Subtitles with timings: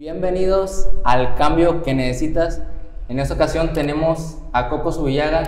[0.00, 2.62] Bienvenidos al cambio que necesitas.
[3.10, 5.42] En esta ocasión tenemos a Coco Subillaga.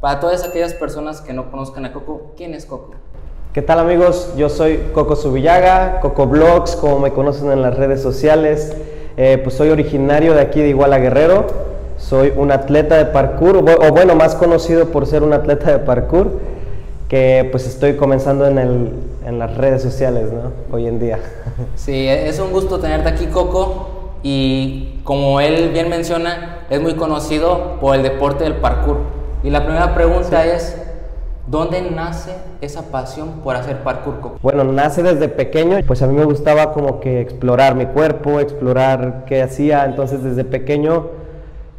[0.00, 2.92] Para todas aquellas personas que no conozcan a Coco, ¿quién es Coco?
[3.52, 4.32] ¿Qué tal amigos?
[4.38, 8.74] Yo soy Coco Subillaga, Coco Blogs, como me conocen en las redes sociales.
[9.18, 11.48] Eh, pues soy originario de aquí de Iguala Guerrero.
[11.98, 16.40] Soy un atleta de parkour, o bueno, más conocido por ser un atleta de parkour,
[17.06, 18.92] que pues estoy comenzando en, el,
[19.26, 20.52] en las redes sociales, ¿no?
[20.74, 21.18] Hoy en día.
[21.74, 23.89] Sí, es un gusto tenerte aquí, Coco.
[24.22, 28.98] Y como él bien menciona, es muy conocido por el deporte del parkour.
[29.42, 30.80] Y la primera pregunta es,
[31.46, 34.38] ¿dónde nace esa pasión por hacer parkour?
[34.42, 39.24] Bueno, nace desde pequeño, pues a mí me gustaba como que explorar mi cuerpo, explorar
[39.26, 41.08] qué hacía, entonces desde pequeño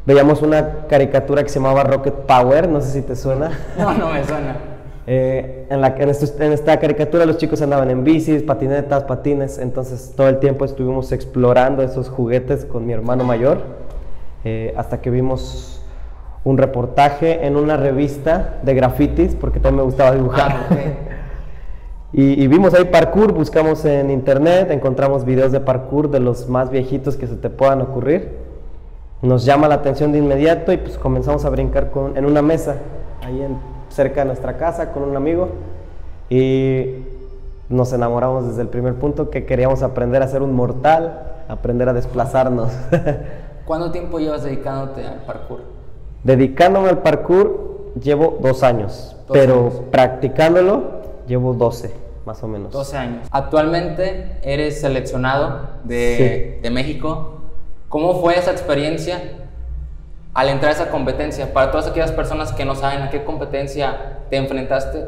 [0.05, 3.51] veíamos una caricatura que se llamaba Rocket Power, no sé si te suena.
[3.77, 4.70] No, no me suena.
[5.07, 10.29] Eh, en, la, en, esta caricatura los chicos andaban en bicis, patinetas, patines, entonces todo
[10.29, 13.61] el tiempo estuvimos explorando esos juguetes con mi hermano mayor,
[14.43, 15.81] eh, hasta que vimos
[16.43, 20.51] un reportaje en una revista de grafitis, porque también me gustaba dibujar.
[20.69, 20.75] Ah,
[22.13, 26.69] y, y, vimos ahí parkour, buscamos en internet, encontramos videos de parkour de los más
[26.69, 28.29] viejitos que se te puedan ocurrir.
[29.23, 32.77] Nos llama la atención de inmediato y pues comenzamos a brincar con, en una mesa,
[33.23, 35.49] ahí en cerca de nuestra casa con un amigo
[36.29, 37.03] y
[37.69, 41.93] nos enamoramos desde el primer punto que queríamos aprender a ser un mortal, aprender a
[41.93, 42.71] desplazarnos.
[43.65, 45.61] ¿Cuánto tiempo llevas dedicándote al parkour?
[46.23, 51.91] Dedicándome al parkour llevo dos años, pero practicándolo llevo 12,
[52.25, 52.71] más o menos.
[52.71, 53.27] 12 años.
[53.31, 57.41] Actualmente eres seleccionado de, de México.
[57.89, 59.40] ¿Cómo fue esa experiencia
[60.33, 64.19] al entrar a esa competencia, para todas aquellas personas que no saben a qué competencia
[64.29, 65.05] te enfrentaste,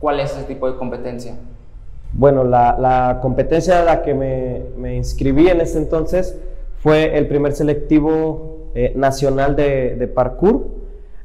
[0.00, 1.34] ¿cuál es ese tipo de competencia?
[2.12, 6.38] Bueno, la, competencia a la que me, inscribí en ese entonces
[6.82, 10.68] fue el primer selectivo eh, nacional de, parkour,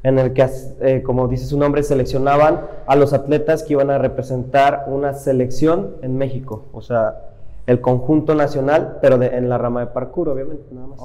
[0.02, 0.46] en el que,
[0.80, 5.96] eh, como dice su nombre, seleccionaban a los atletas que iban a representar una selección
[6.02, 6.66] en México.
[6.72, 7.32] O sea,
[7.66, 11.00] el conjunto nacional, pero en la rama de parkour, obviamente, nada más.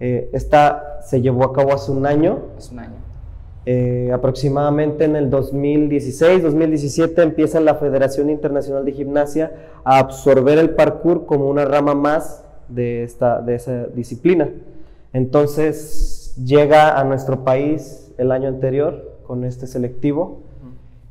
[0.00, 2.40] Eh, esta se llevó a cabo hace un año.
[2.58, 3.04] Hace un año.
[3.66, 9.52] Eh, aproximadamente en el 2016, 2017 empieza la Federación Internacional de Gimnasia
[9.84, 14.50] a absorber el parkour como una rama más de, esta, de esa disciplina.
[15.14, 20.42] Entonces llega a nuestro país el año anterior con este selectivo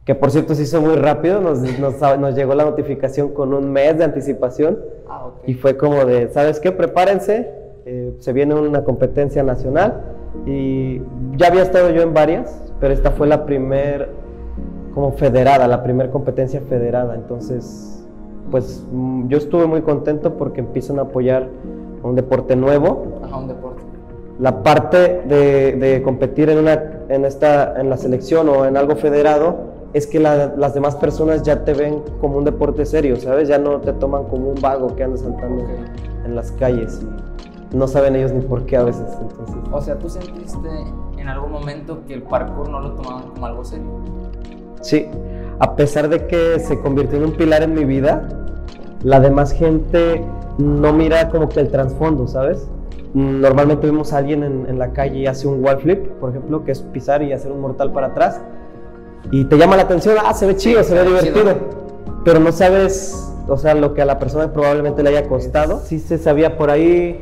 [0.06, 3.98] que por cierto se hizo muy rápido, nos, nos, llegó la notificación con un mes
[3.98, 6.72] de anticipación ah, y fue como de, ¿sabes qué?
[6.72, 7.50] Prepárense,
[7.86, 10.02] eh, se viene una competencia nacional
[10.46, 11.02] y
[11.38, 14.10] ya había estado yo en varias, pero esta fue la primer
[14.94, 18.06] como federada, la primera competencia federada, entonces
[18.52, 21.48] pues mm, yo estuve muy contento porque empiezan a apoyar
[22.04, 23.22] un deporte nuevo.
[23.24, 23.82] Ajá, un deporte.
[24.40, 26.74] La parte de, de competir en, una,
[27.08, 31.64] en, esta, en la selección o en algo federado es que las demás personas ya
[31.64, 33.48] te ven como un deporte serio, ¿sabes?
[33.48, 35.66] Ya no te toman como un vago que anda saltando
[36.26, 37.02] en las calles
[37.72, 39.06] y no saben ellos ni por qué a veces.
[39.22, 39.56] Entonces.
[39.72, 40.70] O sea, ¿tú sentiste
[41.18, 43.86] en algún momento que el parkour no lo tomaban como algo serio?
[44.82, 45.08] Sí,
[45.60, 48.28] a pesar de que se convirtió en un pilar en mi vida,
[49.04, 50.26] la demás gente
[50.58, 52.68] no mira como que el trasfondo, ¿sabes?
[53.14, 56.64] Normalmente vemos a alguien en, en la calle y hace un wall flip, por ejemplo,
[56.64, 58.42] que es pisar y hacer un mortal para atrás
[59.32, 61.56] y te llama la atención, ah, se ve chido, se ve divertido,
[62.24, 65.82] pero no sabes, o sea, lo que a la persona probablemente le haya costado.
[65.84, 67.20] Sí se sabía por ahí,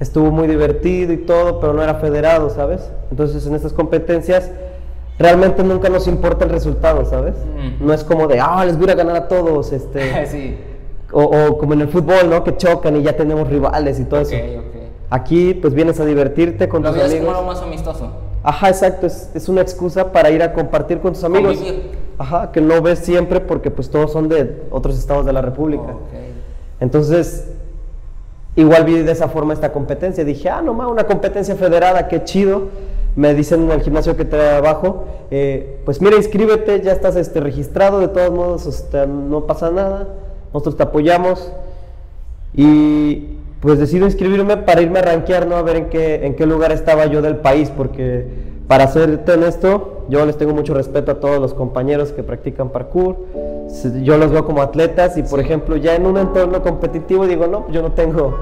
[0.00, 2.90] estuvo muy divertido y todo, pero no era federado, ¿sabes?
[3.10, 4.50] Entonces en estas competencias
[5.18, 7.34] realmente nunca nos importa el resultado, ¿sabes?
[7.80, 10.26] No es como de, ah, les voy a ganar a todos, este...
[10.30, 10.56] sí.
[11.12, 12.42] o, como en el fútbol, ¿no?
[12.44, 14.36] Que chocan y ya tenemos rivales y todo eso.
[15.10, 17.18] Aquí, pues vienes a divertirte con tus amigos.
[17.18, 18.10] como algo más amistoso.
[18.44, 21.58] Ajá, exacto, es, una excusa para ir a compartir con tus amigos.
[22.18, 25.94] Ajá, que no ves siempre porque pues todos son de otros estados de la República.
[26.80, 27.48] Entonces,
[28.56, 30.24] igual vi de esa forma esta competencia.
[30.24, 32.68] Dije, ah, no más, una competencia federada, qué chido.
[33.14, 38.00] Me dicen en el gimnasio que trabajo, eh, pues mira, inscríbete, ya estás este, registrado,
[38.00, 40.08] de todos modos, no pasa nada,
[40.52, 41.52] nosotros te apoyamos.
[42.54, 45.54] Y pues decido inscribirme para irme a rankear, ¿no?
[45.54, 48.26] A ver en qué, en qué lugar estaba yo del país, porque
[48.66, 53.18] para serte honesto, yo les tengo mucho respeto a todos los compañeros que practican parkour.
[54.02, 57.70] Yo los veo como atletas y, por ejemplo, ya en un entorno competitivo digo, no,
[57.70, 58.36] yo no tengo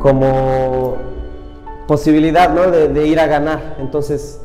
[0.00, 0.96] como
[1.86, 2.72] posibilidad, ¿no?
[2.72, 3.76] De, de ir a ganar.
[3.78, 4.40] Entonces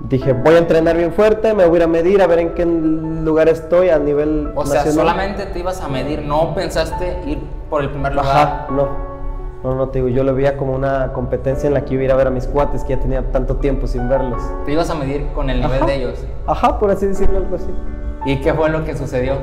[0.00, 2.54] dije, voy a entrenar bien fuerte, me voy a ir a medir, a ver en
[2.54, 7.38] qué lugar estoy a nivel O sea, solamente te ibas a medir, no pensaste ir
[7.68, 8.36] por el primer lugar.
[8.36, 9.09] Ajá, no.
[9.62, 12.04] No, no te digo, yo lo veía como una competencia en la que iba a
[12.06, 14.42] ir a ver a mis cuates, que ya tenía tanto tiempo sin verlos.
[14.64, 16.24] Te ibas a medir con el nivel de ellos.
[16.46, 17.70] Ajá, por así decirlo, algo así.
[18.24, 19.34] ¿Y qué fue lo que sucedió?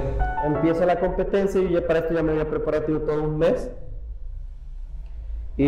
[0.44, 3.70] Empieza la competencia y ya para esto ya me había preparado todo un mes.
[5.56, 5.66] Y,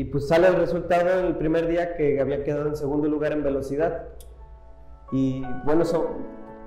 [0.00, 3.42] y, pues sale el resultado el primer día que había quedado en segundo lugar en
[3.42, 4.04] velocidad.
[5.10, 6.08] Y bueno, eso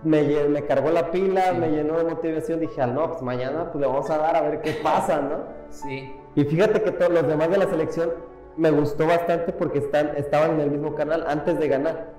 [0.03, 2.59] me, me cargó la pila, me llenó de motivación.
[2.59, 5.37] Dije, ah, no, pues mañana pues le vamos a dar a ver qué pasa, ¿no?
[5.69, 6.15] Sí.
[6.35, 8.11] Y fíjate que todos los demás de la selección
[8.55, 12.13] me gustó bastante porque están, estaban en el mismo canal antes de ganar.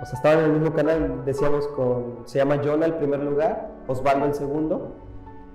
[0.00, 3.70] O sea, estaban en el mismo canal, decíamos, con, se llama Jonah el primer lugar,
[3.86, 4.94] Osvaldo el segundo.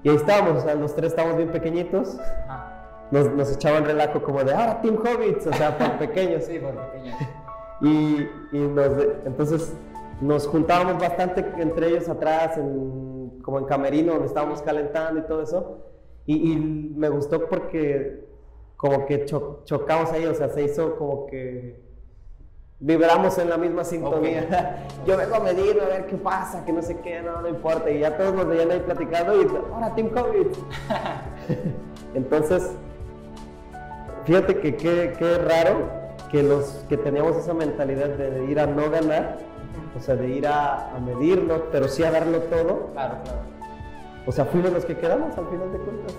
[0.03, 2.17] Y ahí estábamos, o sea, los tres estábamos bien pequeñitos.
[3.11, 6.43] Nos, nos, echaban relajo como de, ahora Team Hobbits, o sea, por pequeños.
[6.47, 7.19] sí, por pequeños.
[7.81, 8.91] Y, y nos,
[9.25, 9.73] entonces
[10.21, 15.41] nos juntábamos bastante entre ellos atrás, en, como en camerino, donde estábamos calentando y todo
[15.41, 15.79] eso.
[16.25, 18.25] Y, y me gustó porque
[18.77, 21.79] como que chocamos ahí, o sea, se hizo como que
[22.79, 24.87] vibramos en la misma sintonía.
[25.05, 27.89] Yo vengo a medir, a ver qué pasa, que no sé qué, no, no importa.
[27.89, 30.47] Y ya todos nos veían ahí platicando y ahora Team COVID.
[32.15, 32.71] Entonces,
[34.25, 36.01] fíjate que qué raro
[36.31, 39.37] que los que teníamos esa mentalidad de ir a no ganar,
[39.95, 42.89] o sea, de ir a, a medirnos, pero sí a darlo todo.
[42.93, 43.39] Claro, claro.
[44.25, 46.15] O sea, fuimos los que quedamos al final de cuentas.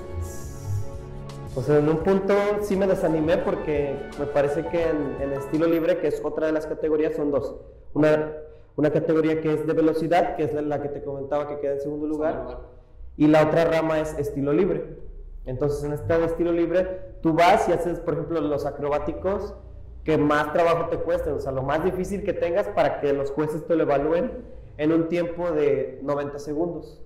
[1.55, 5.99] O sea, en un punto sí me desanimé porque me parece que en, estilo libre,
[5.99, 7.57] que es otra de las categorías, son dos.
[7.93, 8.33] Una,
[8.77, 11.81] una categoría que es de velocidad, que es la que te comentaba que queda en
[11.81, 12.59] segundo lugar,
[13.19, 14.97] y la otra rama es estilo libre.
[15.45, 19.55] Entonces, en este estilo libre, tú vas y haces, por ejemplo, los acrobáticos
[20.05, 23.31] que más trabajo te cueste, o sea, lo más difícil que tengas para que los
[23.31, 24.33] jueces te lo evalúen
[24.77, 27.01] en un tiempo de 90 segundos.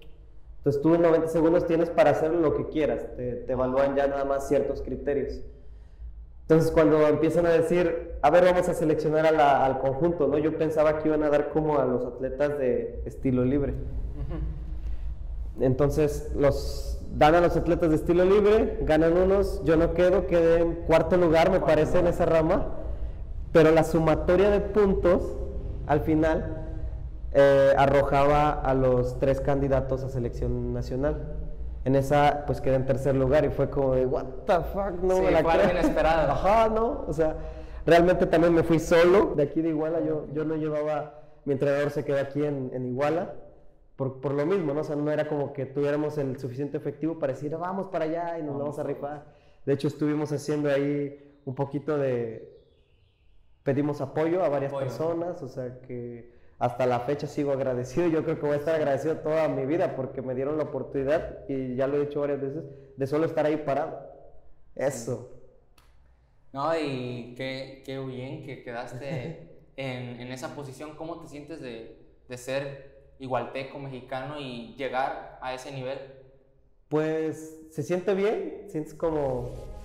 [0.58, 4.24] Entonces tú en 90 segundos tienes para hacer lo que quieras, te, evalúan ya nada
[4.24, 5.42] más ciertos criterios.
[6.42, 10.38] Entonces cuando empiezan a decir, a ver, vamos a seleccionar al conjunto, ¿no?
[10.38, 13.74] Yo pensaba que iban a dar como a los atletas de estilo libre.
[15.60, 20.60] Entonces los dan a los atletas de estilo libre, ganan unos, yo no quedo, quedé
[20.60, 22.85] en cuarto lugar, me parece, en esa rama
[23.52, 25.36] pero la sumatoria de puntos
[25.86, 26.66] al final
[27.32, 31.34] eh, arrojaba a los tres candidatos a selección nacional.
[31.84, 35.20] En esa, pues quedé en tercer lugar y fue como de, what the fuck, no
[35.20, 36.32] me la fue algo inesperado.
[36.32, 37.36] Ajá, no, o sea,
[37.84, 41.90] realmente también me fui solo de aquí de Iguala, yo, yo no llevaba, mi entrenador
[41.90, 43.34] se quedó aquí en, en Iguala,
[43.96, 44.80] por, por, lo mismo, ¿no?
[44.80, 48.38] O sea, no era como que tuviéramos el suficiente efectivo para decir, vamos para allá
[48.38, 49.26] y nos vamos a rifar.
[49.66, 52.55] De hecho, estuvimos haciendo ahí un poquito de,
[53.66, 58.06] pedimos apoyo a varias personas, o sea que hasta la fecha sigo agradecido.
[58.06, 61.46] Yo creo que voy a estar agradecido toda mi vida porque me dieron la oportunidad,
[61.48, 62.64] y ya lo he dicho varias veces,
[62.96, 63.98] de solo estar ahí parado.
[64.76, 65.32] Eso.
[66.52, 70.94] No, y qué, qué bien que quedaste en, en, esa posición.
[70.94, 71.98] ¿Cómo te sientes de,
[72.28, 75.98] de ser igualteco mexicano y llegar a ese nivel?
[76.88, 79.75] Pues se siente bien, sientes como...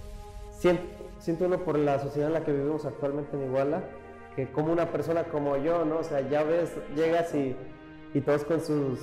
[0.62, 0.84] Siento,
[1.18, 3.82] siento uno por la sociedad en la que vivimos actualmente en Iguala,
[4.36, 5.98] que como una persona como yo, ¿no?
[5.98, 7.56] O sea, ya ves, llegas y,
[8.14, 9.00] y todos con sus,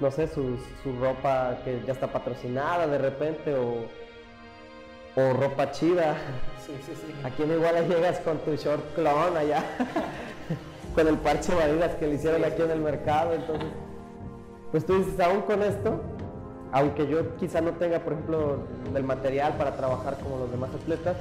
[0.00, 3.84] no sé, sus, su ropa que ya está patrocinada de repente o,
[5.20, 6.16] o ropa chida.
[6.64, 7.12] Sí, sí, sí.
[7.24, 9.62] Aquí en Iguala llegas con tu short clon allá,
[10.94, 13.68] con el parche de que le hicieron aquí en el mercado, entonces,
[14.72, 16.00] pues tú dices, aún con esto,
[16.72, 18.58] aunque yo quizá no tenga, por ejemplo,
[18.94, 21.16] el material para trabajar como los demás atletas,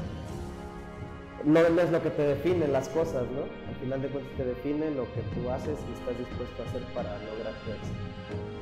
[1.44, 3.44] no, es lo que te define las cosas, ¿no?
[3.70, 6.82] Al final de cuentas te define lo que tú haces y estás dispuesto a hacer
[6.94, 8.55] para lograr tu éxito.